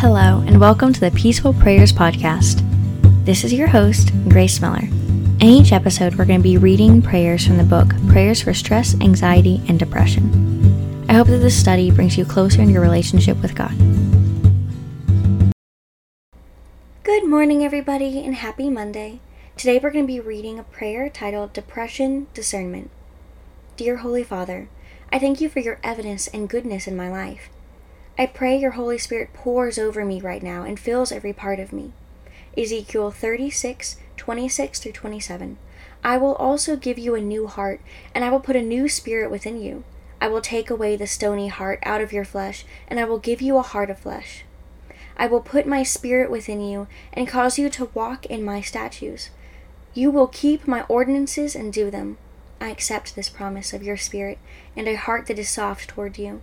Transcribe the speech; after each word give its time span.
Hello, 0.00 0.42
and 0.46 0.58
welcome 0.58 0.94
to 0.94 1.00
the 1.00 1.10
Peaceful 1.10 1.52
Prayers 1.52 1.92
Podcast. 1.92 2.64
This 3.26 3.44
is 3.44 3.52
your 3.52 3.68
host, 3.68 4.10
Grace 4.30 4.58
Miller. 4.58 4.84
In 4.84 5.42
each 5.42 5.72
episode, 5.72 6.14
we're 6.14 6.24
going 6.24 6.40
to 6.40 6.42
be 6.42 6.56
reading 6.56 7.02
prayers 7.02 7.46
from 7.46 7.58
the 7.58 7.64
book 7.64 7.92
Prayers 8.08 8.40
for 8.40 8.54
Stress, 8.54 8.98
Anxiety, 9.02 9.60
and 9.68 9.78
Depression. 9.78 11.04
I 11.06 11.12
hope 11.12 11.26
that 11.26 11.40
this 11.40 11.54
study 11.54 11.90
brings 11.90 12.16
you 12.16 12.24
closer 12.24 12.62
in 12.62 12.70
your 12.70 12.80
relationship 12.80 13.42
with 13.42 13.54
God. 13.54 13.76
Good 17.02 17.26
morning, 17.26 17.62
everybody, 17.62 18.24
and 18.24 18.36
happy 18.36 18.70
Monday. 18.70 19.20
Today, 19.58 19.78
we're 19.78 19.90
going 19.90 20.06
to 20.06 20.12
be 20.12 20.18
reading 20.18 20.58
a 20.58 20.62
prayer 20.62 21.10
titled 21.10 21.52
Depression 21.52 22.26
Discernment. 22.32 22.90
Dear 23.76 23.98
Holy 23.98 24.24
Father, 24.24 24.70
I 25.12 25.18
thank 25.18 25.42
you 25.42 25.50
for 25.50 25.58
your 25.58 25.78
evidence 25.84 26.26
and 26.28 26.48
goodness 26.48 26.86
in 26.86 26.96
my 26.96 27.10
life. 27.10 27.50
I 28.18 28.26
pray 28.26 28.58
your 28.58 28.72
Holy 28.72 28.98
Spirit 28.98 29.32
pours 29.32 29.78
over 29.78 30.04
me 30.04 30.20
right 30.20 30.42
now 30.42 30.62
and 30.62 30.78
fills 30.78 31.10
every 31.10 31.32
part 31.32 31.58
of 31.58 31.72
me. 31.72 31.92
Ezekiel 32.56 33.10
36, 33.10 33.96
26 34.16 34.78
through 34.80 34.92
27. 34.92 35.56
I 36.02 36.16
will 36.16 36.34
also 36.34 36.76
give 36.76 36.98
you 36.98 37.14
a 37.14 37.20
new 37.20 37.46
heart, 37.46 37.80
and 38.14 38.24
I 38.24 38.30
will 38.30 38.40
put 38.40 38.56
a 38.56 38.62
new 38.62 38.88
spirit 38.88 39.30
within 39.30 39.60
you. 39.60 39.84
I 40.20 40.28
will 40.28 40.40
take 40.40 40.68
away 40.68 40.96
the 40.96 41.06
stony 41.06 41.48
heart 41.48 41.78
out 41.82 42.00
of 42.00 42.12
your 42.12 42.24
flesh, 42.24 42.64
and 42.88 43.00
I 43.00 43.04
will 43.04 43.18
give 43.18 43.40
you 43.40 43.56
a 43.56 43.62
heart 43.62 43.90
of 43.90 43.98
flesh. 43.98 44.44
I 45.16 45.26
will 45.26 45.40
put 45.40 45.66
my 45.66 45.82
spirit 45.82 46.30
within 46.30 46.60
you, 46.60 46.88
and 47.12 47.28
cause 47.28 47.58
you 47.58 47.70
to 47.70 47.90
walk 47.94 48.26
in 48.26 48.44
my 48.44 48.60
statutes. 48.60 49.30
You 49.94 50.10
will 50.10 50.26
keep 50.26 50.66
my 50.66 50.82
ordinances 50.82 51.54
and 51.54 51.72
do 51.72 51.90
them. 51.90 52.18
I 52.60 52.68
accept 52.68 53.14
this 53.14 53.28
promise 53.28 53.72
of 53.72 53.82
your 53.82 53.96
spirit, 53.96 54.38
and 54.76 54.88
a 54.88 54.94
heart 54.94 55.26
that 55.26 55.38
is 55.38 55.48
soft 55.48 55.88
toward 55.88 56.18
you. 56.18 56.42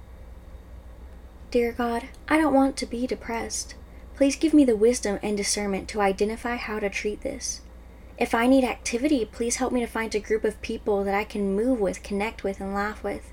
Dear 1.49 1.71
God, 1.71 2.09
I 2.27 2.37
don't 2.37 2.53
want 2.53 2.75
to 2.77 2.85
be 2.85 3.07
depressed. 3.07 3.75
Please 4.17 4.35
give 4.35 4.53
me 4.53 4.65
the 4.65 4.75
wisdom 4.75 5.17
and 5.23 5.37
discernment 5.37 5.87
to 5.89 6.01
identify 6.01 6.57
how 6.57 6.79
to 6.79 6.89
treat 6.89 7.21
this. 7.21 7.61
If 8.17 8.35
I 8.35 8.47
need 8.47 8.65
activity, 8.65 9.23
please 9.23 9.55
help 9.55 9.71
me 9.71 9.79
to 9.79 9.87
find 9.87 10.13
a 10.13 10.19
group 10.19 10.43
of 10.43 10.61
people 10.61 11.05
that 11.05 11.15
I 11.15 11.23
can 11.23 11.55
move 11.55 11.79
with, 11.79 12.03
connect 12.03 12.43
with, 12.43 12.59
and 12.59 12.73
laugh 12.73 13.01
with. 13.01 13.31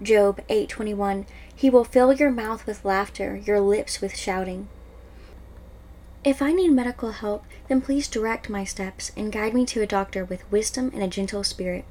Job 0.00 0.40
8:21 0.48 1.26
He 1.52 1.68
will 1.68 1.82
fill 1.82 2.12
your 2.12 2.30
mouth 2.30 2.64
with 2.66 2.84
laughter, 2.84 3.34
your 3.44 3.60
lips 3.60 4.00
with 4.00 4.16
shouting. 4.16 4.68
If 6.22 6.40
I 6.40 6.52
need 6.52 6.70
medical 6.70 7.10
help, 7.10 7.44
then 7.66 7.80
please 7.80 8.06
direct 8.06 8.48
my 8.48 8.62
steps 8.62 9.10
and 9.16 9.32
guide 9.32 9.54
me 9.54 9.66
to 9.66 9.82
a 9.82 9.86
doctor 9.86 10.24
with 10.24 10.48
wisdom 10.52 10.92
and 10.94 11.02
a 11.02 11.08
gentle 11.08 11.42
spirit. 11.42 11.84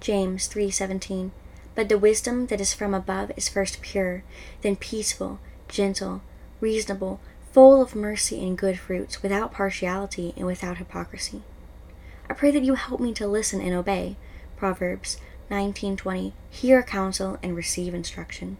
James 0.00 0.48
3:17 0.48 1.32
but 1.80 1.88
the 1.88 1.96
wisdom 1.96 2.48
that 2.48 2.60
is 2.60 2.74
from 2.74 2.92
above 2.92 3.32
is 3.38 3.48
first 3.48 3.80
pure, 3.80 4.22
then 4.60 4.76
peaceful, 4.76 5.40
gentle, 5.66 6.20
reasonable, 6.60 7.18
full 7.52 7.80
of 7.80 7.94
mercy 7.94 8.46
and 8.46 8.58
good 8.58 8.78
fruits, 8.78 9.22
without 9.22 9.50
partiality 9.50 10.34
and 10.36 10.44
without 10.44 10.76
hypocrisy. 10.76 11.40
I 12.28 12.34
pray 12.34 12.50
that 12.50 12.64
you 12.64 12.74
help 12.74 13.00
me 13.00 13.14
to 13.14 13.26
listen 13.26 13.62
and 13.62 13.72
obey. 13.72 14.16
Proverbs 14.58 15.16
19:20 15.50 16.34
Hear 16.50 16.82
counsel 16.82 17.38
and 17.42 17.56
receive 17.56 17.94
instruction. 17.94 18.58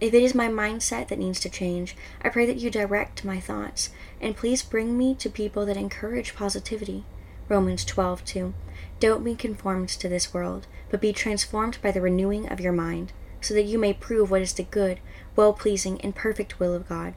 If 0.00 0.14
it 0.14 0.22
is 0.22 0.32
my 0.32 0.46
mindset 0.46 1.08
that 1.08 1.18
needs 1.18 1.40
to 1.40 1.48
change, 1.48 1.96
I 2.22 2.28
pray 2.28 2.46
that 2.46 2.58
you 2.58 2.70
direct 2.70 3.24
my 3.24 3.40
thoughts 3.40 3.90
and 4.20 4.36
please 4.36 4.62
bring 4.62 4.96
me 4.96 5.16
to 5.16 5.28
people 5.28 5.66
that 5.66 5.76
encourage 5.76 6.36
positivity. 6.36 7.02
Romans 7.48 7.84
12:2 7.84 8.52
Don't 9.00 9.24
be 9.24 9.34
conformed 9.34 9.88
to 9.88 10.08
this 10.08 10.34
world, 10.34 10.66
but 10.90 11.00
be 11.00 11.12
transformed 11.12 11.78
by 11.82 11.90
the 11.90 12.00
renewing 12.00 12.48
of 12.48 12.60
your 12.60 12.72
mind, 12.72 13.12
so 13.40 13.54
that 13.54 13.62
you 13.62 13.78
may 13.78 13.92
prove 13.92 14.30
what 14.30 14.42
is 14.42 14.52
the 14.52 14.64
good, 14.64 15.00
well 15.36 15.52
pleasing, 15.52 16.00
and 16.02 16.14
perfect 16.14 16.60
will 16.60 16.74
of 16.74 16.88
God. 16.88 17.14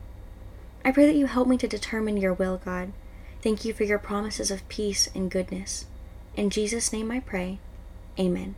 I 0.83 0.91
pray 0.91 1.05
that 1.05 1.15
you 1.15 1.27
help 1.27 1.47
me 1.47 1.57
to 1.57 1.67
determine 1.67 2.17
your 2.17 2.33
will, 2.33 2.61
God. 2.63 2.93
Thank 3.41 3.65
you 3.65 3.73
for 3.73 3.83
your 3.83 3.99
promises 3.99 4.51
of 4.51 4.67
peace 4.69 5.09
and 5.13 5.29
goodness. 5.29 5.85
In 6.35 6.49
Jesus' 6.49 6.93
name 6.93 7.11
I 7.11 7.19
pray. 7.19 7.59
Amen. 8.19 8.56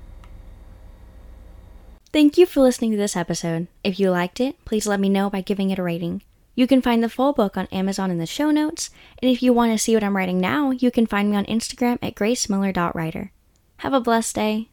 Thank 2.12 2.38
you 2.38 2.46
for 2.46 2.62
listening 2.62 2.92
to 2.92 2.98
this 2.98 3.16
episode. 3.16 3.68
If 3.84 4.00
you 4.00 4.12
liked 4.12 4.40
it, 4.40 4.64
please 4.66 4.86
let 4.86 5.00
me 5.00 5.09
know 5.09 5.30
by 5.30 5.42
giving 5.42 5.72
it 5.72 5.80
a 5.80 5.84
rating. 5.84 6.22
You 6.56 6.68
can 6.68 6.81
find 6.81 7.03
the 7.03 7.09
full 7.09 7.34
book 7.34 7.58
on 7.58 7.68
Amazon 7.68 8.12
in 8.12 8.19
the 8.19 8.25
show 8.25 8.52
notes, 8.52 8.90
and 9.22 9.31
if 9.31 9.41
you 9.41 9.53
want 9.53 9.72
to 9.72 9.78
see 9.78 9.96
what 9.96 10.03
I'm 10.03 10.16
writing 10.16 10.40
now, 10.40 10.72
you 10.72 10.91
can 10.91 11.08
find 11.08 11.31
me 11.31 11.38
on 11.38 11.46
Instagram 11.46 11.97
at 12.02 12.16
gracemiller.writer. 12.16 13.31
Have 13.78 13.94
a 13.94 14.00
blessed 14.00 14.36
day. 14.36 14.69